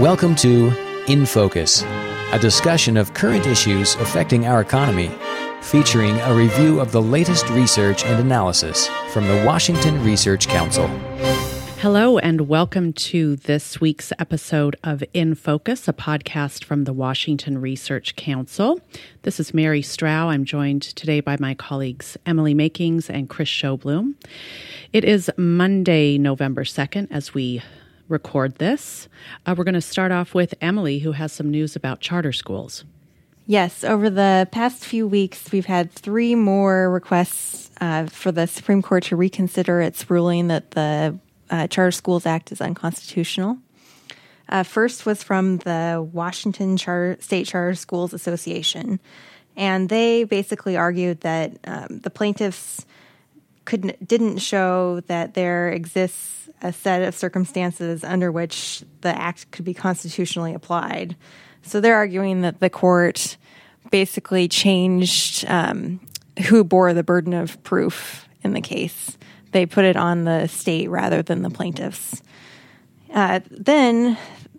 Welcome 0.00 0.34
to 0.36 0.72
In 1.08 1.26
Focus, 1.26 1.82
a 2.32 2.38
discussion 2.40 2.96
of 2.96 3.12
current 3.12 3.46
issues 3.46 3.96
affecting 3.96 4.46
our 4.46 4.62
economy, 4.62 5.10
featuring 5.60 6.16
a 6.20 6.34
review 6.34 6.80
of 6.80 6.90
the 6.90 7.02
latest 7.02 7.50
research 7.50 8.06
and 8.06 8.18
analysis 8.18 8.88
from 9.10 9.28
the 9.28 9.44
Washington 9.44 10.02
Research 10.02 10.48
Council. 10.48 10.88
Hello, 11.80 12.16
and 12.16 12.48
welcome 12.48 12.94
to 12.94 13.36
this 13.36 13.78
week's 13.78 14.10
episode 14.18 14.74
of 14.82 15.04
In 15.12 15.34
Focus, 15.34 15.86
a 15.86 15.92
podcast 15.92 16.64
from 16.64 16.84
the 16.84 16.94
Washington 16.94 17.58
Research 17.60 18.16
Council. 18.16 18.80
This 19.20 19.38
is 19.38 19.52
Mary 19.52 19.82
Strau. 19.82 20.28
I'm 20.28 20.46
joined 20.46 20.80
today 20.80 21.20
by 21.20 21.36
my 21.38 21.52
colleagues 21.52 22.16
Emily 22.24 22.54
Makings 22.54 23.10
and 23.10 23.28
Kriss 23.28 23.48
Sjoblom. 23.48 24.14
It 24.94 25.04
is 25.04 25.30
Monday, 25.36 26.16
November 26.16 26.64
2nd, 26.64 27.08
as 27.10 27.34
we 27.34 27.60
record 28.10 28.56
this. 28.56 29.08
Uh, 29.46 29.54
we're 29.56 29.64
going 29.64 29.74
to 29.74 29.80
start 29.80 30.12
off 30.12 30.34
with 30.34 30.54
Emily, 30.60 30.98
who 30.98 31.12
has 31.12 31.32
some 31.32 31.50
news 31.50 31.76
about 31.76 32.00
charter 32.00 32.32
schools. 32.32 32.84
Yes, 33.46 33.82
over 33.82 34.10
the 34.10 34.48
past 34.52 34.84
few 34.84 35.08
weeks, 35.08 35.50
we've 35.50 35.66
had 35.66 35.90
three 35.90 36.34
more 36.34 36.90
requests 36.90 37.70
uh, 37.80 38.06
for 38.06 38.30
the 38.30 38.46
Supreme 38.46 38.82
Court 38.82 39.04
to 39.04 39.16
reconsider 39.16 39.80
its 39.80 40.08
ruling 40.08 40.48
that 40.48 40.70
the 40.72 41.18
uh, 41.50 41.66
Charter 41.66 41.90
Schools 41.90 42.26
Act 42.26 42.52
is 42.52 42.60
unconstitutional. 42.60 43.58
Uh, 44.48 44.62
first 44.62 45.06
was 45.06 45.22
from 45.22 45.58
the 45.58 46.06
Washington 46.12 46.76
State 46.78 47.46
Charter 47.46 47.74
Schools 47.74 48.12
Association, 48.12 49.00
and 49.56 49.88
they 49.88 50.24
basically 50.24 50.76
argued 50.76 51.20
that 51.22 51.58
um, 51.64 52.00
the 52.00 52.10
plaintiffs 52.10 52.86
could 53.64 53.96
didn't 54.06 54.38
show 54.38 55.00
that 55.06 55.34
there 55.34 55.70
exists 55.70 56.48
a 56.62 56.72
set 56.72 57.02
of 57.02 57.14
circumstances 57.14 58.04
under 58.04 58.30
which 58.30 58.82
the 59.00 59.16
act 59.16 59.50
could 59.50 59.64
be 59.64 59.74
constitutionally 59.74 60.52
applied. 60.52 61.16
So 61.62 61.80
they're 61.80 61.96
arguing 61.96 62.42
that 62.42 62.60
the 62.60 62.70
court 62.70 63.36
basically 63.90 64.48
changed 64.48 65.44
um, 65.48 66.00
who 66.48 66.64
bore 66.64 66.92
the 66.92 67.02
burden 67.02 67.32
of 67.34 67.62
proof 67.64 68.28
in 68.42 68.52
the 68.52 68.60
case 68.60 69.16
they 69.52 69.66
put 69.66 69.84
it 69.84 69.96
on 69.96 70.24
the 70.24 70.46
state 70.46 70.88
rather 70.88 71.22
than 71.22 71.42
the 71.42 71.50
plaintiffs. 71.50 72.22
Uh, 73.12 73.40
then 73.50 74.16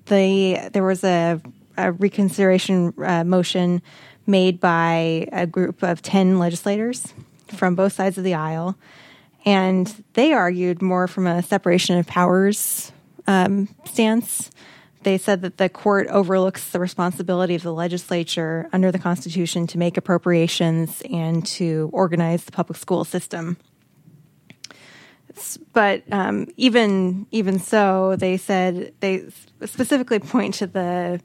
the 0.07 0.69
there 0.73 0.83
was 0.83 1.03
a, 1.03 1.41
a 1.77 1.91
reconsideration 1.93 2.93
uh, 2.97 3.23
motion 3.23 3.81
made 4.27 4.59
by 4.59 5.27
a 5.31 5.47
group 5.47 5.83
of 5.83 6.01
ten 6.01 6.39
legislators 6.39 7.13
from 7.55 7.75
both 7.75 7.93
sides 7.93 8.17
of 8.17 8.23
the 8.23 8.33
aisle, 8.33 8.77
and 9.45 10.03
they 10.13 10.33
argued 10.33 10.81
more 10.81 11.07
from 11.07 11.27
a 11.27 11.41
separation 11.41 11.97
of 11.97 12.07
powers 12.07 12.91
um, 13.27 13.67
stance. 13.85 14.51
They 15.03 15.17
said 15.17 15.41
that 15.41 15.57
the 15.57 15.67
court 15.67 16.07
overlooks 16.07 16.69
the 16.69 16.79
responsibility 16.79 17.55
of 17.55 17.63
the 17.63 17.73
legislature 17.73 18.69
under 18.71 18.91
the 18.91 18.99
Constitution 18.99 19.65
to 19.67 19.79
make 19.79 19.97
appropriations 19.97 21.01
and 21.09 21.45
to 21.47 21.89
organize 21.91 22.43
the 22.43 22.51
public 22.51 22.77
school 22.77 23.03
system 23.03 23.57
but 25.73 26.03
um, 26.11 26.47
even 26.57 27.27
even 27.31 27.59
so, 27.59 28.15
they 28.15 28.37
said 28.37 28.93
they 28.99 29.25
specifically 29.65 30.19
point 30.19 30.55
to 30.55 30.67
the 30.67 31.21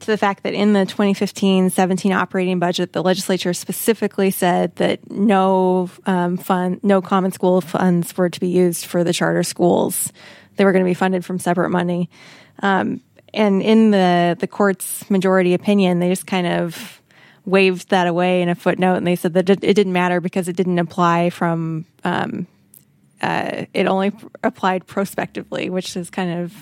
to 0.00 0.06
the 0.06 0.16
fact 0.16 0.42
that 0.42 0.54
in 0.54 0.72
the 0.72 0.80
2015-17 0.80 2.14
operating 2.14 2.58
budget, 2.58 2.92
the 2.92 3.02
legislature 3.02 3.52
specifically 3.52 4.30
said 4.30 4.74
that 4.76 5.10
no 5.10 5.90
um, 6.06 6.36
fund, 6.36 6.80
no 6.82 7.00
common 7.00 7.32
school 7.32 7.60
funds 7.60 8.16
were 8.16 8.28
to 8.28 8.40
be 8.40 8.48
used 8.48 8.86
for 8.86 9.04
the 9.04 9.12
charter 9.12 9.42
schools. 9.42 10.12
They 10.56 10.64
were 10.64 10.72
going 10.72 10.84
to 10.84 10.90
be 10.90 10.94
funded 10.94 11.24
from 11.24 11.38
separate 11.38 11.70
money. 11.70 12.10
Um, 12.62 13.00
and 13.32 13.62
in 13.62 13.90
the 13.90 14.36
the 14.38 14.48
court's 14.48 15.08
majority 15.08 15.54
opinion, 15.54 16.00
they 16.00 16.08
just 16.08 16.26
kind 16.26 16.46
of 16.46 17.00
waved 17.44 17.90
that 17.90 18.06
away 18.06 18.42
in 18.42 18.48
a 18.48 18.54
footnote, 18.54 18.96
and 18.96 19.06
they 19.06 19.16
said 19.16 19.34
that 19.34 19.48
it, 19.48 19.60
didn't 19.60 19.92
matter 19.92 20.20
because 20.20 20.48
it 20.48 20.56
didn't 20.56 20.78
apply 20.78 21.30
from 21.30 21.86
um, 22.04 22.46
uh, 23.22 23.66
it 23.72 23.86
only 23.86 24.12
applied 24.42 24.86
prospectively, 24.86 25.70
which 25.70 25.96
is 25.96 26.10
kind 26.10 26.40
of 26.40 26.54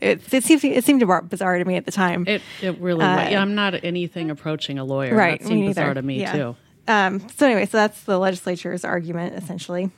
it, 0.00 0.32
it 0.32 0.44
seems 0.44 0.64
it 0.64 0.84
seemed 0.84 1.06
bizarre 1.28 1.58
to 1.58 1.64
me 1.64 1.76
at 1.76 1.84
the 1.84 1.92
time. 1.92 2.26
It 2.26 2.42
it 2.62 2.78
really 2.78 3.04
uh, 3.04 3.30
yeah, 3.30 3.40
I'm 3.40 3.54
not 3.54 3.84
anything 3.84 4.30
approaching 4.30 4.78
a 4.78 4.84
lawyer. 4.84 5.14
Right, 5.14 5.40
that 5.40 5.46
seemed 5.46 5.66
bizarre 5.66 5.94
to 5.94 6.02
me 6.02 6.20
yeah. 6.20 6.32
too. 6.32 6.56
Um, 6.88 7.28
so 7.36 7.46
anyway, 7.46 7.66
so 7.66 7.76
that's 7.76 8.02
the 8.04 8.18
legislature's 8.18 8.84
argument 8.84 9.34
essentially. 9.34 9.90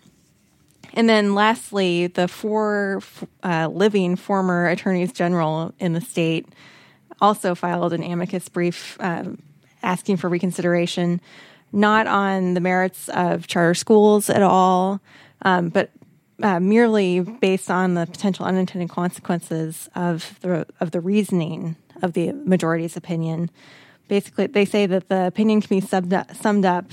And 0.95 1.09
then 1.09 1.35
lastly, 1.35 2.09
the 2.09 2.29
four 2.29 3.03
uh, 3.43 3.69
living 3.73 4.17
former 4.17 4.69
attorneys 4.69 5.13
general 5.13 5.73
in 5.79 5.95
the 5.95 6.01
state 6.01 6.47
also 7.21 7.55
filed 7.55 7.93
an 7.93 8.03
amicus 8.03 8.49
brief 8.49 8.99
um, 9.01 9.41
asking 9.83 10.19
for 10.19 10.29
reconsideration, 10.29 11.21
not 11.73 12.07
on 12.07 12.55
the 12.55 12.61
merits 12.61 13.09
of 13.11 13.47
charter 13.47 13.75
schools 13.75 14.29
at 14.29 14.43
all, 14.43 15.01
um, 15.43 15.71
but 15.71 15.91
uh, 16.43 16.61
merely 16.61 17.21
based 17.21 17.71
on 17.71 17.95
the 17.95 18.07
potential 18.07 18.45
unintended 18.45 18.91
consequences 18.91 19.89
of 19.95 20.39
the 20.41 20.67
of 20.81 20.91
the 20.91 21.01
reasoning 21.01 21.77
of 22.03 22.13
the 22.13 22.33
majority's 22.33 22.97
opinion. 22.97 23.51
Basically, 24.09 24.47
they 24.47 24.65
say 24.65 24.87
that 24.87 25.09
the 25.09 25.27
opinion 25.27 25.61
can 25.61 25.69
be 25.69 25.81
summed 25.81 26.13
up, 26.13 26.35
summed 26.35 26.65
up 26.65 26.87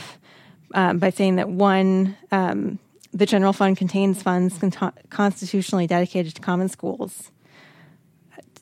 um, 0.74 1.00
by 1.00 1.10
saying 1.10 1.38
that 1.38 1.50
one, 1.50 2.16
um, 2.32 2.80
the 3.12 3.26
general 3.26 3.54
fund 3.54 3.78
contains 3.78 4.22
funds 4.22 4.58
con- 4.58 4.94
constitutionally 5.10 5.88
dedicated 5.88 6.36
to 6.36 6.42
common 6.42 6.70
schools. 6.70 7.32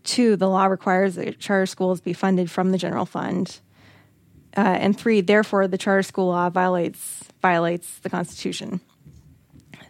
Two, 0.03 0.37
the 0.37 0.47
law 0.47 0.65
requires 0.65 1.15
that 1.15 1.37
charter 1.37 1.65
schools 1.65 1.99
be 1.99 2.13
funded 2.13 2.49
from 2.49 2.71
the 2.71 2.77
general 2.77 3.05
fund. 3.05 3.59
Uh, 4.55 4.61
and 4.61 4.97
three, 4.97 5.19
therefore, 5.19 5.67
the 5.67 5.77
charter 5.77 6.01
school 6.01 6.27
law 6.27 6.49
violates 6.49 7.25
violates 7.41 7.99
the 7.99 8.09
Constitution. 8.09 8.79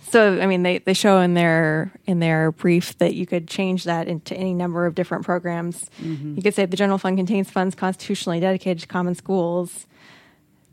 So 0.09 0.39
I 0.39 0.45
mean, 0.45 0.63
they, 0.63 0.77
they 0.79 0.93
show 0.93 1.19
in 1.19 1.33
their 1.33 1.91
in 2.05 2.19
their 2.19 2.51
brief 2.51 2.97
that 2.99 3.13
you 3.13 3.25
could 3.25 3.47
change 3.47 3.83
that 3.83 4.07
into 4.07 4.35
any 4.35 4.53
number 4.53 4.85
of 4.85 4.95
different 4.95 5.25
programs. 5.25 5.89
Mm-hmm. 6.01 6.35
You 6.35 6.41
could 6.41 6.55
say 6.55 6.65
the 6.65 6.77
general 6.77 6.97
fund 6.97 7.17
contains 7.17 7.51
funds 7.51 7.75
constitutionally 7.75 8.39
dedicated 8.39 8.79
to 8.81 8.87
common 8.87 9.15
schools. 9.15 9.85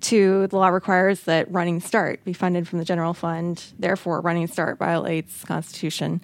To 0.03 0.47
the 0.49 0.56
law 0.56 0.69
requires 0.69 1.23
that 1.23 1.50
Running 1.50 1.81
Start 1.81 2.23
be 2.25 2.34
funded 2.34 2.69
from 2.69 2.78
the 2.78 2.84
general 2.84 3.15
fund. 3.15 3.65
Therefore, 3.78 4.21
Running 4.21 4.47
Start 4.47 4.78
violates 4.78 5.44
Constitution. 5.44 6.21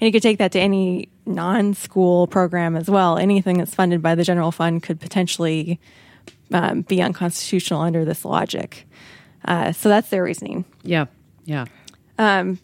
And 0.00 0.06
you 0.06 0.12
could 0.12 0.22
take 0.22 0.38
that 0.38 0.52
to 0.52 0.58
any 0.58 1.08
non-school 1.26 2.26
program 2.26 2.74
as 2.74 2.90
well. 2.90 3.18
Anything 3.18 3.58
that's 3.58 3.74
funded 3.74 4.02
by 4.02 4.14
the 4.14 4.24
general 4.24 4.50
fund 4.50 4.82
could 4.82 4.98
potentially 4.98 5.78
um, 6.52 6.82
be 6.82 7.00
unconstitutional 7.00 7.80
under 7.80 8.04
this 8.04 8.24
logic. 8.24 8.88
Uh, 9.44 9.72
so 9.72 9.88
that's 9.88 10.08
their 10.08 10.24
reasoning. 10.24 10.64
Yeah, 10.82 11.06
yeah. 11.44 11.66
Um, 12.20 12.58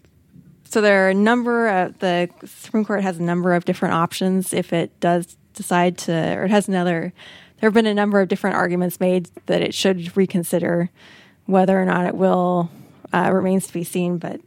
so 0.65 0.83
there 0.83 1.07
are 1.07 1.09
a 1.09 1.15
number 1.15 1.67
of 1.67 1.99
the 2.01 2.29
Supreme 2.45 2.85
Court 2.85 3.03
has 3.03 3.19
a 3.19 3.23
number 3.23 3.55
of 3.55 3.65
different 3.65 3.95
options 3.95 4.53
if 4.53 4.71
it 4.75 5.01
does 5.01 5.39
decide 5.55 5.97
to, 5.97 6.13
or 6.13 6.45
it 6.45 6.51
has 6.51 6.69
another. 6.69 7.15
There 7.59 7.69
have 7.69 7.75
been 7.75 7.87
a 7.87 7.95
number 7.95 8.21
of 8.21 8.29
different 8.29 8.57
arguments 8.57 9.01
made 9.01 9.31
that 9.47 9.63
it 9.63 9.73
should 9.73 10.15
reconsider 10.15 10.91
whether 11.47 11.81
or 11.81 11.87
not 11.87 12.05
it 12.05 12.15
will 12.15 12.71
uh, 13.15 13.31
remains 13.33 13.67
to 13.69 13.73
be 13.73 13.83
seen. 13.83 14.19
But 14.19 14.43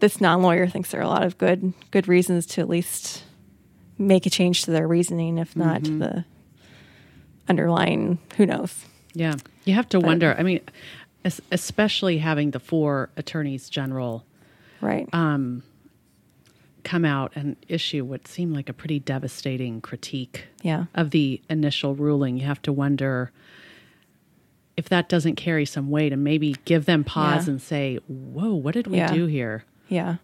this 0.00 0.20
non-lawyer 0.20 0.66
thinks 0.66 0.90
there 0.90 1.00
are 1.00 1.04
a 1.04 1.08
lot 1.08 1.22
of 1.22 1.38
good 1.38 1.72
good 1.92 2.08
reasons 2.08 2.46
to 2.46 2.60
at 2.60 2.68
least 2.68 3.22
make 3.96 4.26
a 4.26 4.30
change 4.30 4.64
to 4.64 4.72
their 4.72 4.88
reasoning, 4.88 5.38
if 5.38 5.54
not 5.54 5.82
mm-hmm. 5.82 6.00
the 6.00 6.24
underlying. 7.48 8.18
Who 8.38 8.46
knows? 8.46 8.84
Yeah, 9.14 9.36
you 9.64 9.74
have 9.74 9.88
to 9.90 10.00
but, 10.00 10.06
wonder. 10.06 10.34
I 10.36 10.42
mean, 10.42 10.62
especially 11.24 12.18
having 12.18 12.52
the 12.52 12.60
four 12.60 13.10
attorneys 13.16 13.68
general 13.68 14.24
right 14.80 15.08
um, 15.12 15.62
come 16.88 17.04
out 17.04 17.32
and 17.34 17.54
issue 17.68 18.02
what 18.02 18.26
seemed 18.26 18.54
like 18.54 18.70
a 18.70 18.72
pretty 18.72 18.98
devastating 18.98 19.78
critique 19.78 20.46
yeah. 20.62 20.86
of 20.94 21.10
the 21.10 21.40
initial 21.50 21.94
ruling. 21.94 22.38
You 22.38 22.46
have 22.46 22.62
to 22.62 22.72
wonder 22.72 23.30
if 24.76 24.88
that 24.88 25.08
doesn't 25.10 25.36
carry 25.36 25.66
some 25.66 25.90
weight 25.90 26.14
and 26.14 26.24
maybe 26.24 26.56
give 26.64 26.86
them 26.86 27.04
pause 27.04 27.46
yeah. 27.46 27.52
and 27.52 27.62
say, 27.62 27.96
"Whoa, 28.06 28.54
what 28.54 28.72
did 28.72 28.86
we 28.86 28.96
yeah. 28.96 29.12
do 29.12 29.26
here?" 29.26 29.64
Yeah, 29.88 30.16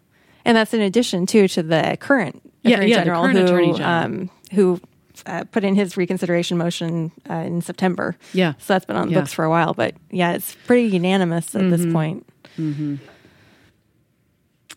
and 0.43 0.57
that's 0.57 0.73
in 0.73 0.81
addition 0.81 1.27
too 1.27 1.47
to 1.49 1.61
the 1.61 1.97
current 1.99 2.41
attorney 2.63 2.89
yeah, 2.89 3.03
general, 3.03 3.21
current 3.21 3.37
who, 3.37 3.45
attorney 3.45 3.73
general. 3.73 3.89
Um, 3.89 4.29
who 4.53 4.81
uh, 5.25 5.43
put 5.45 5.63
in 5.63 5.75
his 5.75 5.97
reconsideration 5.97 6.57
motion 6.57 7.11
uh, 7.29 7.35
in 7.35 7.61
September. 7.61 8.15
Yeah. 8.33 8.53
So 8.59 8.73
that's 8.73 8.85
been 8.85 8.95
on 8.95 9.07
the 9.07 9.13
yeah. 9.13 9.19
books 9.21 9.33
for 9.33 9.45
a 9.45 9.49
while, 9.49 9.73
but 9.73 9.95
yeah, 10.11 10.33
it's 10.33 10.55
pretty 10.65 10.87
unanimous 10.87 11.55
at 11.55 11.61
mm-hmm. 11.61 11.69
this 11.71 11.93
point. 11.93 12.27
Mm-hmm. 12.57 12.95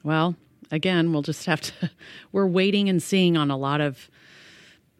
Well, 0.03 0.37
again, 0.71 1.13
we'll 1.13 1.23
just 1.23 1.47
have 1.47 1.61
to, 1.61 1.91
we're 2.33 2.47
waiting 2.47 2.89
and 2.89 3.03
seeing 3.03 3.37
on 3.37 3.51
a 3.51 3.57
lot 3.57 3.81
of 3.81 4.11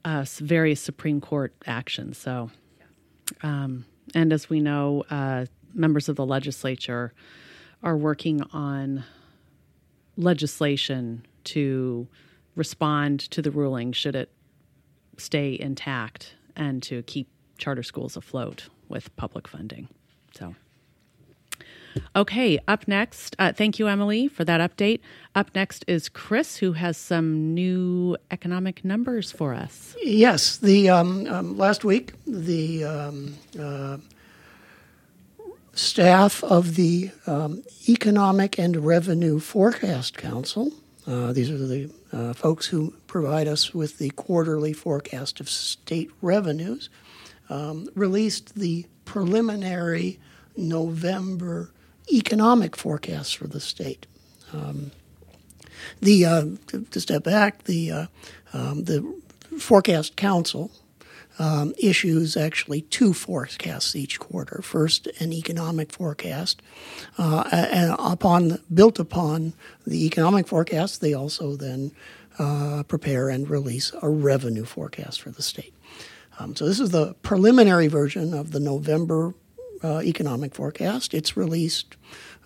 uh, 0.05 0.25
various 0.39 0.81
Supreme 0.81 1.21
Court 1.21 1.55
actions. 1.67 2.19
So, 2.19 2.51
um, 3.43 3.85
and 4.15 4.33
as 4.33 4.49
we 4.49 4.61
know, 4.61 5.05
uh, 5.11 5.47
members 5.75 6.09
of 6.09 6.17
the 6.17 6.25
legislature 6.25 7.13
are 7.83 7.97
working 7.97 8.43
on 8.53 9.05
legislation 10.17 11.25
to 11.45 12.09
respond 12.57 13.21
to 13.21 13.41
the 13.41 13.51
ruling 13.51 13.93
should 13.93 14.17
it 14.17 14.31
stay 15.19 15.59
intact 15.59 16.35
and 16.57 16.83
to 16.85 17.03
keep 17.03 17.29
charter 17.59 17.83
schools 17.83 18.17
afloat 18.17 18.69
with 18.89 19.15
public 19.17 19.47
funding. 19.49 19.89
So. 20.35 20.55
Okay, 22.15 22.59
up 22.69 22.87
next, 22.87 23.35
uh, 23.39 23.53
thank 23.53 23.79
you, 23.79 23.89
Emily, 23.89 24.29
for 24.29 24.45
that 24.45 24.61
update. 24.61 25.01
Up 25.35 25.51
next 25.55 25.85
is 25.89 26.09
Chris, 26.09 26.57
who 26.57 26.73
has 26.73 26.97
some 26.97 27.55
new 27.55 28.17
economic 28.31 28.85
numbers 28.85 29.33
for 29.33 29.55
us. 29.55 29.97
Yes, 30.03 30.59
the 30.59 30.91
um, 30.91 31.27
um, 31.27 31.59
last 31.59 31.85
week 31.85 32.13
the 32.27 32.85
um, 32.85 33.35
uh, 33.59 33.99
staff 35.73 36.45
of 36.45 36.75
the 36.75 37.11
um, 37.27 37.63
Economic 37.89 38.59
and 38.59 38.77
Revenue 38.77 39.39
Forecast 39.39 40.17
Council. 40.17 40.73
Uh, 41.07 41.33
these 41.33 41.51
are 41.51 41.59
the 41.59 41.91
uh, 42.13 42.33
folks 42.33 42.67
who 42.67 42.95
provide 43.07 43.47
us 43.47 43.75
with 43.75 43.99
the 43.99 44.11
quarterly 44.11 44.73
forecast 44.73 45.41
of 45.41 45.49
state 45.49 46.11
revenues. 46.23 46.89
Um, 47.51 47.89
released 47.95 48.57
the 48.57 48.87
preliminary 49.07 50.19
November 50.55 51.73
economic 52.13 52.77
forecasts 52.77 53.33
for 53.33 53.47
the 53.47 53.61
state. 53.61 54.07
Um, 54.53 54.91
the 56.01 56.27
uh, 56.27 56.47
to 56.91 57.01
step 57.01 57.25
back, 57.25 57.65
the 57.65 57.91
uh, 57.91 58.07
um, 58.53 58.85
the 58.85 59.21
forecast 59.59 60.17
council 60.17 60.71
um, 61.39 61.73
issues 61.79 62.37
actually 62.37 62.83
two 62.83 63.13
forecasts 63.13 63.95
each 63.95 64.19
quarter. 64.19 64.61
First, 64.63 65.07
an 65.21 65.33
economic 65.33 65.93
forecast, 65.93 66.63
uh, 67.17 67.49
and 67.53 67.95
upon 67.99 68.59
built 68.73 68.99
upon 68.99 69.55
the 69.87 70.05
economic 70.07 70.49
forecast, 70.49 71.01
they 71.01 71.15
also 71.15 71.57
then 71.57 71.93
uh, 72.39 72.83
prepare 72.85 73.29
and 73.29 73.49
release 73.49 73.93
a 74.03 74.09
revenue 74.09 74.65
forecast 74.65 75.21
for 75.21 75.31
the 75.31 75.43
state. 75.43 75.75
Um, 76.39 76.55
so 76.55 76.67
this 76.67 76.79
is 76.79 76.91
the 76.91 77.15
preliminary 77.23 77.89
version 77.89 78.33
of 78.33 78.53
the 78.53 78.61
November 78.61 79.35
uh, 79.83 80.01
economic 80.03 80.55
forecast. 80.55 81.15
It's 81.15 81.37
released, 81.37 81.97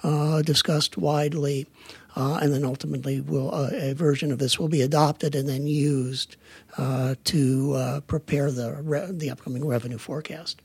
uh, 0.03 0.43
discussed 0.43 0.97
widely, 0.99 1.67
uh, 2.15 2.39
and 2.43 2.53
then 2.53 2.65
ultimately 2.65 3.21
will 3.21 3.55
uh, 3.55 3.71
a 3.73 3.95
version 3.95 4.33
of 4.33 4.39
this 4.39 4.59
will 4.59 4.69
be 4.69 4.83
adopted 4.83 5.35
and 5.35 5.49
then 5.49 5.67
used 5.67 6.37
uh, 6.77 7.15
to 7.25 7.73
uh, 7.75 8.01
prepare 8.01 8.51
the 8.51 8.75
re- 8.83 9.09
the 9.11 9.31
upcoming 9.31 9.67
revenue 9.67 9.99
forecast. 9.99 10.61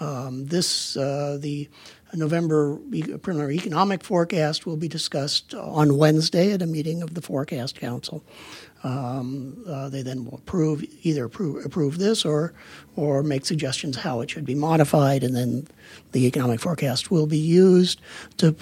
Um, 0.00 0.46
this 0.46 0.94
the 0.94 1.68
November 2.14 2.76
preliminary 3.22 3.56
economic 3.56 4.02
forecast 4.02 4.66
will 4.66 4.76
be 4.76 4.88
discussed 4.88 5.54
on 5.54 5.96
Wednesday 5.96 6.52
at 6.52 6.62
a 6.62 6.66
meeting 6.66 7.02
of 7.02 7.14
the 7.14 7.22
Forecast 7.22 7.78
Council. 7.78 8.24
Um, 8.84 9.64
uh, 9.66 9.88
they 9.88 10.02
then 10.02 10.26
will 10.26 10.34
approve 10.34 10.84
either 11.02 11.24
approve, 11.24 11.64
approve 11.64 11.96
this 11.98 12.24
or 12.24 12.52
or 12.96 13.22
make 13.22 13.46
suggestions 13.46 13.96
how 13.96 14.20
it 14.20 14.30
should 14.30 14.44
be 14.44 14.54
modified, 14.54 15.24
and 15.24 15.34
then 15.34 15.66
the 16.12 16.26
economic 16.26 16.60
forecast 16.60 17.10
will 17.10 17.26
be 17.26 17.38
used 17.38 18.00
to 18.36 18.54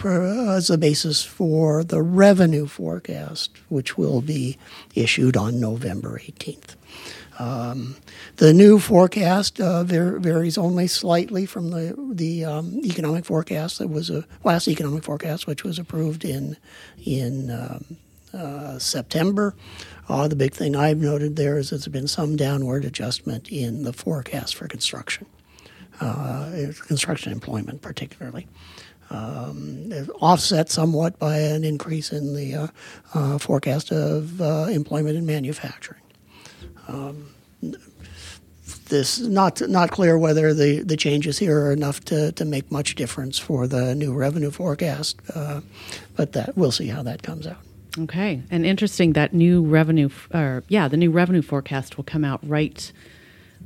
as 0.56 0.70
a 0.70 0.78
basis 0.78 1.25
for 1.25 1.82
the 1.82 2.00
revenue 2.00 2.66
forecast, 2.66 3.50
which 3.69 3.98
will 3.98 4.20
be 4.20 4.56
issued 4.94 5.37
on 5.37 5.58
November 5.58 6.19
18th. 6.19 6.76
Um, 7.38 7.96
the 8.37 8.52
new 8.52 8.79
forecast 8.79 9.61
uh, 9.61 9.84
var- 9.84 10.19
varies 10.19 10.58
only 10.58 10.87
slightly 10.87 11.46
from 11.46 11.70
the 11.70 11.94
the 12.12 12.44
um, 12.44 12.81
economic 12.84 13.25
forecast 13.25 13.79
that 13.79 13.88
was 13.88 14.11
a 14.11 14.25
last 14.44 14.69
economic 14.69 15.05
forecast, 15.05 15.46
which 15.46 15.64
was 15.64 15.79
approved 15.79 16.25
in 16.25 16.56
in 17.05 17.50
um, 17.50 17.96
uh, 18.34 18.79
September. 18.79 19.55
Uh, 20.08 20.29
the 20.29 20.37
big 20.37 20.52
thing 20.52 20.76
I've 20.76 20.99
noted 20.99 21.37
there 21.37 21.58
is 21.58 21.70
there's 21.70 21.88
been 21.88 22.08
some 22.08 22.37
downward 22.37 22.84
adjustment 22.84 23.49
in 23.50 23.82
the 23.82 23.93
forecast 23.93 24.55
for 24.55 24.69
construction, 24.69 25.26
uh, 26.00 26.50
construction 26.87 27.32
employment 27.32 27.82
particularly. 27.82 28.46
Um, 29.11 29.93
offset 30.23 30.70
somewhat 30.70 31.19
by 31.19 31.37
an 31.38 31.64
increase 31.64 32.12
in 32.12 32.34
the 32.34 32.55
uh, 32.55 32.67
uh 33.12 33.37
forecast 33.37 33.93
of 33.93 34.40
uh, 34.40 34.69
employment 34.70 35.19
in 35.19 35.26
manufacturing. 35.26 36.00
Um, 36.88 37.29
this 38.88 39.20
not 39.20 39.61
not 39.69 39.90
clear 39.90 40.19
whether 40.19 40.52
the, 40.52 40.81
the 40.81 40.96
changes 40.96 41.38
here 41.38 41.58
are 41.58 41.73
enough 41.73 42.05
to, 42.05 42.32
to 42.32 42.44
make 42.44 42.70
much 42.70 42.94
difference 42.94 43.38
for 43.38 43.67
the 43.67 43.94
new 43.94 44.12
revenue 44.12 44.50
forecast, 44.50 45.20
uh, 45.34 45.61
but 46.14 46.32
that 46.32 46.56
we'll 46.56 46.73
see 46.73 46.88
how 46.88 47.02
that 47.02 47.23
comes 47.23 47.46
out. 47.46 47.58
Okay, 47.99 48.43
and 48.50 48.64
interesting 48.64 49.12
that 49.14 49.34
new 49.34 49.62
revenue, 49.62 50.08
or 50.32 50.62
yeah, 50.69 50.88
the 50.88 50.96
new 50.96 51.11
revenue 51.11 51.43
forecast 51.43 51.96
will 51.96 52.05
come 52.05 52.25
out 52.25 52.40
right 52.43 52.93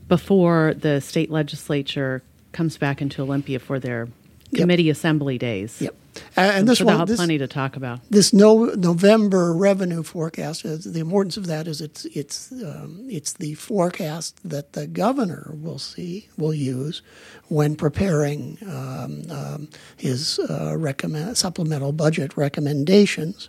before 0.08 0.74
the 0.74 1.00
state 1.00 1.30
legislature 1.30 2.22
comes 2.52 2.78
back 2.78 3.02
into 3.02 3.22
Olympia 3.22 3.58
for 3.58 3.78
their 3.78 4.08
yep. 4.50 4.60
committee 4.62 4.90
assembly 4.90 5.38
days. 5.38 5.80
Yep, 5.80 5.94
and, 6.36 6.68
this 6.68 6.80
one, 6.80 6.98
have 6.98 7.08
this, 7.08 7.16
plenty 7.16 7.38
to 7.38 7.46
talk 7.46 7.76
about. 7.76 8.00
This 8.10 8.32
no, 8.32 8.66
November 8.66 9.52
revenue 9.52 10.02
forecast. 10.02 10.64
Uh, 10.64 10.76
the 10.84 11.00
importance 11.00 11.36
of 11.36 11.46
that 11.46 11.66
is 11.66 11.80
it's 11.80 12.04
it's 12.06 12.52
um, 12.52 13.06
it's 13.08 13.32
the 13.34 13.54
forecast 13.54 14.38
that 14.48 14.72
the 14.72 14.86
governor 14.86 15.54
will 15.54 15.78
see 15.78 16.28
will 16.36 16.54
use 16.54 17.02
when 17.48 17.76
preparing 17.76 18.58
um, 18.62 19.22
um, 19.30 19.68
his 19.96 20.38
uh, 20.38 20.76
recommend, 20.76 21.36
supplemental 21.36 21.92
budget 21.92 22.36
recommendations 22.36 23.48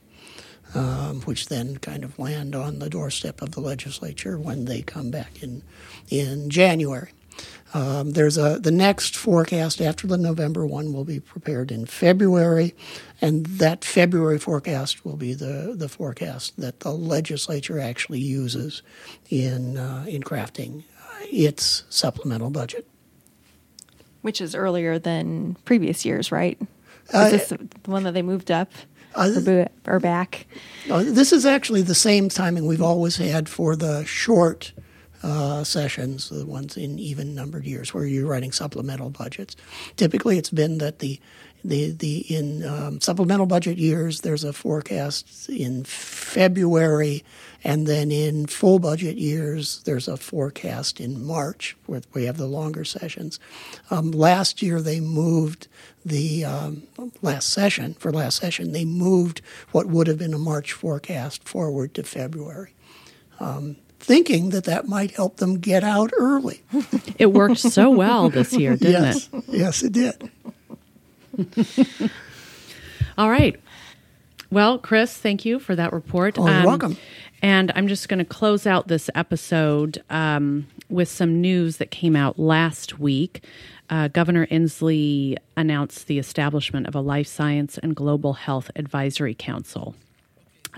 um, 0.74 1.22
which 1.22 1.48
then 1.48 1.78
kind 1.78 2.04
of 2.04 2.20
land 2.20 2.56
on 2.56 2.80
the 2.80 2.90
doorstep 2.90 3.42
of 3.42 3.52
the 3.52 3.62
legislature 3.62 4.38
when 4.38 4.66
they 4.66 4.82
come 4.82 5.12
back 5.12 5.42
in 5.42 5.64
in 6.10 6.50
January. 6.50 7.12
Um, 7.74 8.12
there's 8.12 8.38
a 8.38 8.60
the 8.60 8.72
next 8.72 9.16
forecast 9.16 9.82
after 9.82 10.08
the 10.08 10.18
November 10.18 10.66
one 10.66 10.94
will 10.94 11.04
be 11.04 11.20
prepared 11.20 11.72
in 11.72 11.86
February, 11.86 12.74
and 13.22 13.46
that 13.46 13.84
February 13.84 14.40
forecast 14.40 15.04
will 15.04 15.18
be 15.18 15.34
the, 15.34 15.74
the 15.76 15.90
forecast 15.90 16.60
that 16.60 16.80
the 16.80 16.92
legislature 16.92 17.80
actually 17.80 18.22
uses 18.22 18.84
in 19.30 19.78
uh, 19.78 20.06
in 20.08 20.24
crafting 20.24 20.84
its 21.24 21.84
supplemental 21.90 22.50
budget, 22.50 22.88
which 24.22 24.40
is 24.40 24.56
earlier 24.56 24.98
than 24.98 25.56
previous 25.66 26.06
years, 26.06 26.32
right? 26.32 26.58
Is 27.10 27.16
uh, 27.16 27.30
this 27.30 27.50
the 27.50 27.92
one 27.92 28.04
that 28.04 28.14
they 28.14 28.22
moved 28.22 28.50
up? 28.50 28.72
uh, 29.16 29.66
or, 29.88 30.00
back? 30.00 30.46
Uh, 30.90 31.04
this 31.04 31.34
is 31.34 31.46
actually 31.46 31.82
the 31.82 31.96
same 31.96 32.30
timing 32.30 32.66
we've 32.66 32.82
always 32.82 33.18
had 33.18 33.50
for 33.50 33.76
the 33.76 34.06
short 34.06 34.74
uh, 35.24 35.64
sessions, 35.64 36.30
the 36.30 36.46
ones 36.46 36.78
in 36.78 37.00
even 37.00 37.34
numbered 37.36 37.66
years 37.66 37.94
where 37.94 38.06
you're 38.06 38.28
writing 38.28 38.52
supplemental 38.52 39.10
budgets. 39.10 39.56
Typically, 39.96 40.38
it's 40.38 40.50
been 40.50 40.78
that 40.78 41.00
the 41.00 41.20
the 41.64 41.92
the 41.92 42.20
in 42.34 42.64
um, 42.66 43.02
supplemental 43.02 43.46
budget 43.46 43.78
years 43.78 44.22
there's 44.22 44.44
a 44.44 44.54
forecast 44.54 45.50
in 45.50 45.84
February, 45.84 47.24
and 47.64 47.88
then 47.88 48.12
in 48.12 48.46
full 48.46 48.80
budget 48.80 49.18
years 49.18 49.82
there's 49.84 50.08
a 50.08 50.18
forecast 50.18 51.00
in 51.00 51.26
March 51.26 51.76
where 51.88 52.02
we 52.14 52.26
have 52.26 52.38
the 52.38 52.46
longer 52.46 52.86
sessions. 52.86 53.40
Um, 53.90 54.12
last 54.12 54.62
year 54.62 54.82
they 54.82 55.00
moved 55.00 55.68
the 56.06 56.46
um, 56.46 56.84
last 57.22 57.50
session 57.50 57.96
for 57.96 58.12
last 58.12 58.38
session 58.38 58.72
they 58.72 58.86
moved 58.86 59.42
what 59.72 59.88
would 59.88 60.08
have 60.08 60.18
been 60.18 60.34
a 60.34 60.38
March 60.40 60.72
forecast 60.72 61.48
forward 61.48 61.94
to 61.96 62.04
February. 62.04 62.74
Um, 63.40 63.78
thinking 64.00 64.50
that 64.52 64.66
that 64.66 64.88
might 64.88 65.12
help 65.12 65.38
them 65.38 65.60
get 65.60 65.84
out 65.84 66.12
early. 66.18 66.62
It 67.20 67.34
worked 67.34 67.58
so 67.58 67.90
well 67.90 68.30
this 68.30 68.54
year, 68.54 68.78
didn't 68.78 69.04
yes. 69.04 69.30
it? 69.34 69.44
Yes, 69.48 69.82
it 69.82 69.92
did. 69.92 70.30
All 73.18 73.32
right. 73.32 73.60
Well, 74.52 74.78
Chris, 74.78 75.18
thank 75.18 75.44
you 75.44 75.58
for 75.58 75.76
that 75.76 75.94
report. 75.94 76.38
Oh, 76.38 76.46
you're 76.46 76.58
um, 76.58 76.64
welcome. 76.64 76.98
And 77.42 77.72
I'm 77.76 77.88
just 77.88 78.08
going 78.08 78.20
to 78.20 78.26
close 78.26 78.68
out 78.68 78.88
this 78.88 79.10
episode 79.16 80.04
um, 80.12 80.68
with 80.90 81.10
some 81.10 81.42
news 81.42 81.78
that 81.78 81.90
came 81.90 82.16
out 82.16 82.38
last 82.38 83.00
week. 83.00 83.44
Uh, 83.90 84.10
Governor 84.10 84.46
Inslee 84.48 85.38
announced 85.56 86.08
the 86.08 86.20
establishment 86.20 86.88
of 86.88 86.96
a 86.96 87.02
Life 87.02 87.28
Science 87.28 87.78
and 87.78 87.96
Global 87.96 88.34
Health 88.34 88.70
Advisory 88.76 89.34
Council. 89.34 89.96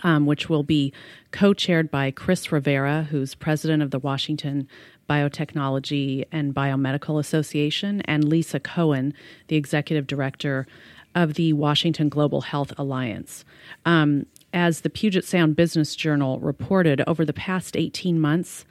Um, 0.02 0.26
which 0.26 0.48
will 0.48 0.64
be 0.64 0.94
co 1.32 1.54
chaired 1.54 1.92
by 1.92 2.12
Chris 2.12 2.52
Rivera, 2.54 3.08
who's 3.10 3.36
president 3.36 3.84
of 3.84 3.92
the 3.92 4.00
Washington 4.00 4.68
Biotechnology 5.10 6.24
and 6.32 6.56
Biomedical 6.56 7.20
Association, 7.20 8.02
and 8.02 8.24
Lisa 8.24 8.60
Cohen, 8.60 9.14
the 9.48 9.58
executive 9.58 10.08
director 10.08 10.68
of 11.16 11.34
the 11.34 11.54
Washington 11.54 12.08
Global 12.08 12.42
Health 12.42 12.72
Alliance. 12.78 13.44
Um, 13.86 14.26
as 14.54 14.82
the 14.82 14.90
Puget 14.90 15.26
Sound 15.26 15.56
Business 15.56 15.96
Journal 15.96 16.40
reported, 16.40 17.02
over 17.08 17.26
the 17.26 17.34
past 17.34 17.76
18 17.76 18.20
months, 18.20 18.66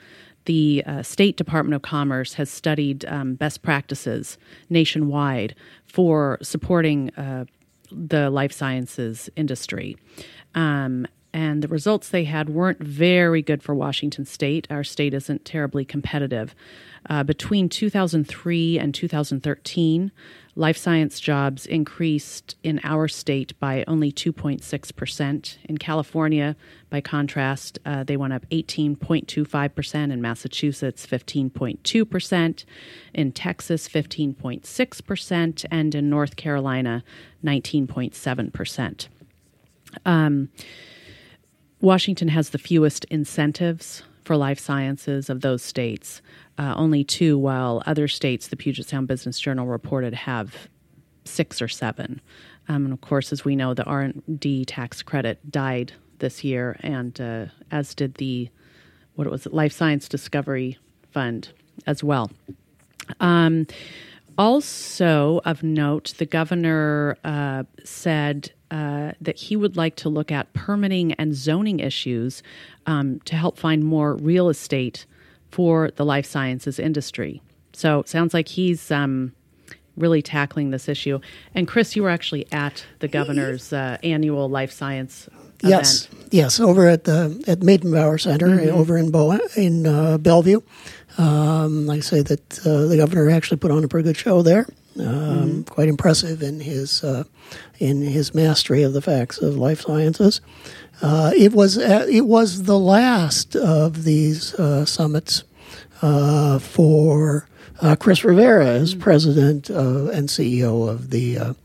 the 0.44 0.82
uh, 0.87 1.02
State 1.02 1.37
Department 1.37 1.75
of 1.75 1.82
Commerce 1.82 2.35
has 2.35 2.50
studied 2.50 3.04
um, 3.04 3.35
best 3.35 3.62
practices 3.62 4.38
nationwide 4.70 5.54
for 5.85 6.38
supporting 6.42 7.11
uh, 7.11 7.44
the 7.90 8.30
life 8.30 8.52
sciences 8.52 9.28
industry. 9.37 9.97
Um, 10.54 11.06
and 11.32 11.62
the 11.62 11.68
results 11.68 12.08
they 12.08 12.25
had 12.25 12.49
weren't 12.49 12.82
very 12.82 13.42
good 13.42 13.62
for 13.62 13.75
Washington 13.75 14.25
state. 14.25 14.66
Our 14.70 14.85
state 14.85 15.12
isn't 15.14 15.44
terribly 15.44 15.85
competitive. 15.85 16.54
Uh, 17.08 17.23
between 17.23 17.68
2003 17.68 18.78
and 18.78 18.94
2013, 18.94 20.11
life 20.56 20.76
science 20.76 21.20
jobs 21.20 21.66
increased 21.66 22.56
in 22.62 22.80
our 22.82 23.08
state 23.08 23.58
by 23.61 23.85
only 23.87 24.11
2.6%. 24.11 25.58
In 25.64 25.78
California, 25.78 26.56
by 26.90 27.00
contrast, 27.00 27.78
uh, 27.87 28.04
they 28.04 28.16
went 28.16 28.32
up 28.32 28.44
18.25%, 28.50 30.12
in 30.12 30.20
Massachusetts, 30.20 31.06
15.2%, 31.06 32.64
in 33.14 33.32
Texas, 33.32 33.88
15.6%, 33.88 35.64
and 35.70 35.94
in 35.94 36.11
North 36.11 36.37
Carolina, 36.37 37.04
19.7%. 37.44 39.08
Um, 40.04 40.50
Washington 41.80 42.28
has 42.28 42.50
the 42.50 42.58
fewest 42.58 43.04
incentives 43.06 44.02
for 44.25 44.37
life 44.37 44.58
sciences 44.58 45.30
of 45.30 45.40
those 45.40 45.62
states, 45.62 46.20
uh, 46.58 46.75
only 46.76 47.04
two, 47.04 47.38
while 47.38 47.82
other 47.87 48.08
states, 48.08 48.49
the 48.49 48.56
Puget 48.56 48.87
Sound 48.87 49.08
Business 49.08 49.38
Journal 49.38 49.66
reported, 49.66 50.12
have 50.12 50.68
six 51.25 51.62
or 51.62 51.68
seven. 51.68 52.20
Um, 52.68 52.85
and 52.85 52.92
of 52.92 53.00
course, 53.00 53.32
as 53.32 53.44
we 53.44 53.56
know, 53.56 53.75
the 53.75 53.85
R&D 53.85 54.64
tax 54.66 55.02
credit 55.02 55.50
died 55.50 55.92
this 56.18 56.44
year, 56.44 56.76
and 56.80 57.18
uh, 57.20 57.47
as 57.70 57.94
did 57.94 58.16
the 58.16 58.50
what 59.14 59.28
was 59.28 59.47
it, 59.47 59.52
Life 59.52 59.73
Science 59.73 60.08
Discovery 60.08 60.78
Fund 61.11 61.49
as 61.87 62.04
well. 62.04 62.30
Um, 63.20 63.66
also 64.38 65.40
of 65.45 65.62
note, 65.62 66.14
the 66.18 66.25
governor 66.26 67.18
uh, 67.25 67.64
said 67.85 68.52
uh, 68.71 69.12
that 69.21 69.37
he 69.37 69.57
would 69.57 69.76
like 69.76 69.97
to 69.97 70.09
look 70.09 70.30
at 70.30 70.52
permitting 70.52 71.12
and 71.14 71.35
zoning 71.35 71.80
issues 71.80 72.42
um, 72.87 73.21
to 73.21 73.35
help 73.35 73.59
find 73.59 73.85
more 73.85 74.14
real 74.14 74.49
estate 74.49 75.04
for 75.50 75.90
the 75.97 76.04
life 76.04 76.26
sciences 76.26 76.78
industry. 76.78 77.42
So 77.73 78.00
it 78.00 78.09
sounds 78.09 78.35
like 78.35 78.49
he's 78.49 78.90
um, 78.90 79.33
really 79.97 80.23
tackling 80.23 80.71
this 80.71 80.88
issue. 80.88 81.18
And 81.54 81.66
Chris, 81.66 81.97
you 81.97 82.02
were 82.02 82.11
actually 82.11 82.47
at 82.52 82.85
the 83.00 83.09
governor's 83.09 83.73
uh, 83.73 83.99
annual 84.02 84.49
life 84.49 84.71
science. 84.71 85.28
Yes, 85.62 86.06
event. 86.06 86.28
yes, 86.32 86.60
over 86.60 86.86
at 86.88 87.04
the 87.04 87.42
at 87.46 87.60
Meydenbauer 87.60 88.20
Center 88.20 88.48
mm-hmm. 88.48 88.76
over 88.76 88.96
in 88.96 89.10
Bo- 89.10 89.40
in 89.56 89.86
uh, 89.86 90.18
Bellevue. 90.18 90.60
Um, 91.16 91.90
I 91.90 92.00
say 92.00 92.22
that 92.22 92.60
uh, 92.60 92.86
the 92.86 92.96
governor 92.96 93.28
actually 93.30 93.56
put 93.56 93.72
on 93.72 93.82
a 93.82 93.88
pretty 93.88 94.06
good 94.06 94.16
show 94.16 94.42
there. 94.42 94.66
Um, 94.98 95.04
mm-hmm. 95.04 95.62
Quite 95.62 95.88
impressive 95.88 96.42
in 96.42 96.60
his 96.60 97.02
uh, 97.02 97.24
in 97.78 98.02
his 98.02 98.34
mastery 98.34 98.82
of 98.82 98.92
the 98.92 99.02
facts 99.02 99.38
of 99.38 99.56
life 99.56 99.80
sciences. 99.80 100.40
Uh, 101.00 101.32
it 101.36 101.52
was 101.52 101.78
uh, 101.78 102.06
it 102.10 102.26
was 102.26 102.64
the 102.64 102.78
last 102.78 103.54
of 103.54 104.04
these 104.04 104.54
uh, 104.54 104.84
summits 104.84 105.44
uh, 106.02 106.58
for 106.58 107.48
uh, 107.80 107.94
Chris 107.96 108.24
Rivera 108.24 108.66
as 108.66 108.92
mm-hmm. 108.92 109.02
president 109.02 109.70
and 109.70 110.28
CEO 110.28 110.88
of 110.88 111.10
the 111.10 111.56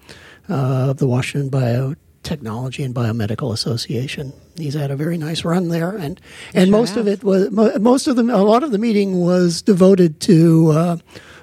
of 0.47 0.97
the 0.97 1.07
Washington 1.07 1.50
Biotechnology 2.24 2.84
and 2.84 2.96
Biomedical 2.96 3.53
Association. 3.53 4.34
He's 4.56 4.74
had 4.74 4.92
a 4.92 4.96
very 4.96 5.18
nice 5.18 5.44
run 5.44 5.70
there, 5.70 5.92
and 5.92 6.20
and 6.53 6.70
sure 6.70 6.72
most 6.72 6.89
has. 6.92 6.98
of 6.98 7.08
it 7.08 7.24
was 7.24 7.51
most 7.51 8.08
of 8.08 8.15
the 8.15 8.24
a 8.24 8.44
lot 8.44 8.63
of 8.63 8.72
the 8.72 8.77
meeting 8.77 9.20
was 9.20 9.62
devoted 9.62 10.20
to 10.22 11.00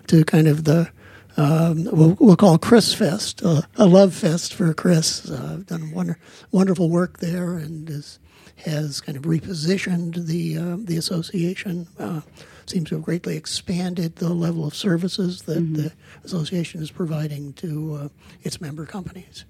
to 0.06 0.24
kind 0.24 0.48
of 0.48 0.64
the 0.64 0.90
um, 1.36 1.84
we'll, 1.92 2.16
we'll, 2.20 2.36
call 2.36 2.58
Chris 2.58 2.92
Fest, 2.92 3.42
uh, 3.42 3.62
a 3.76 3.86
love 3.86 4.12
fest 4.14 4.52
for 4.52 4.74
Chris. 4.74 5.30
Uh, 5.30 5.62
done 5.64 5.92
wonder, 5.92 6.18
wonderful 6.50 6.90
work 6.90 7.20
there 7.20 7.54
and 7.54 7.88
is, 7.88 8.18
has 8.56 9.00
kind 9.00 9.16
of 9.16 9.22
repositioned 9.22 10.26
the 10.26 10.58
uh, 10.58 10.76
the 10.78 10.96
association. 10.96 11.86
Uh, 11.98 12.20
seems 12.66 12.88
to 12.88 12.96
have 12.96 13.04
greatly 13.04 13.36
expanded 13.36 14.16
the 14.16 14.28
level 14.28 14.66
of 14.66 14.74
services 14.74 15.42
that 15.42 15.58
mm-hmm. 15.58 15.74
the 15.74 15.92
association 16.24 16.82
is 16.82 16.90
providing 16.90 17.52
to 17.54 17.94
uh, 17.94 18.08
its 18.42 18.60
member 18.60 18.84
companies. 18.84 19.44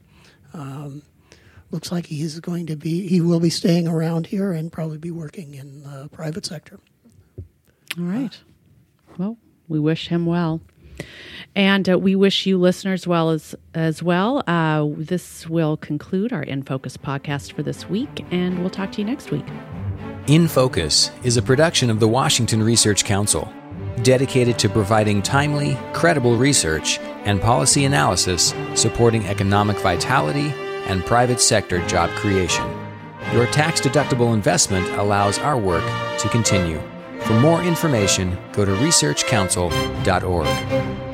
Um, 0.55 1.03
looks 1.71 1.93
like 1.93 2.07
he's 2.07 2.41
going 2.41 2.67
to 2.67 2.77
be 2.77 3.07
he 3.07 3.21
will 3.21 3.41
be 3.41 3.51
staying 3.51 3.87
around 3.87 4.27
here 4.27 4.53
and 4.53 4.73
probably 4.73 4.99
be 4.99 5.11
working 5.11 5.55
in 5.55 5.83
the 5.83 6.09
private 6.13 6.47
sector. 6.47 6.81
All 7.99 8.05
right. 8.05 8.39
Well, 9.19 9.37
we 9.69 9.79
wish 9.79 10.09
him 10.09 10.27
well. 10.27 10.61
And 11.57 11.89
uh, 11.89 11.99
we 11.99 12.15
wish 12.15 12.47
you 12.47 12.59
listeners 12.59 13.07
well 13.07 13.31
as 13.31 13.55
as 13.75 14.03
well. 14.03 14.43
Uh, 14.47 14.87
this 14.97 15.49
will 15.49 15.77
conclude 15.77 16.33
our 16.33 16.43
In 16.43 16.63
Focus 16.63 16.97
podcast 16.97 17.53
for 17.55 17.63
this 17.63 17.89
week, 17.89 18.25
and 18.31 18.61
we'll 18.61 18.71
talk 18.71 18.93
to 18.93 18.99
you 18.99 19.05
next 19.05 19.31
week. 19.31 19.47
In 20.27 20.47
Focus 20.47 21.11
is 21.25 21.37
a 21.37 21.43
production 21.43 21.91
of 21.91 21.99
the 21.99 22.07
Washington 22.07 22.63
Research 22.63 23.05
Council, 23.05 23.53
dedicated 24.03 24.59
to 24.61 24.69
providing 24.69 25.23
timely, 25.23 25.77
credible 25.93 26.37
research 26.37 27.01
and 27.25 27.41
policy 27.41 27.85
analysis 27.85 28.55
supporting 28.75 29.27
economic 29.27 29.79
vitality 29.79 30.55
and 30.87 31.05
private 31.05 31.41
sector 31.41 31.85
job 31.87 32.11
creation. 32.11 32.65
Your 33.33 33.47
tax 33.47 33.81
deductible 33.81 34.35
investment 34.35 34.89
allows 34.99 35.39
our 35.39 35.59
work 35.59 35.85
to 36.19 36.29
continue. 36.29 36.81
For 37.21 37.35
more 37.35 37.63
information, 37.63 38.37
go 38.53 38.65
to 38.65 38.73
researchcouncil.org. 38.73 41.10